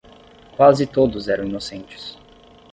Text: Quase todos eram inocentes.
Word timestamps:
Quase 0.57 0.87
todos 0.87 1.27
eram 1.27 1.45
inocentes. 1.45 2.17